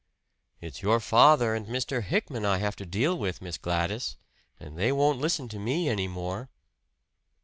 "It's 0.59 0.81
your 0.81 0.99
father 0.99 1.53
and 1.53 1.67
Mr. 1.67 2.01
Hickman 2.01 2.43
I 2.43 2.57
have 2.57 2.75
to 2.77 2.87
deal 2.87 3.15
with, 3.15 3.39
Miss 3.39 3.59
Gladys. 3.59 4.17
And 4.59 4.75
they 4.75 4.91
won't 4.91 5.19
listen 5.19 5.47
to 5.49 5.59
me 5.59 5.89
any 5.89 6.07
more!" 6.07 6.49